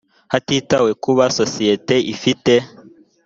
[0.31, 2.53] hatitawe ku kuba sosiyete ifite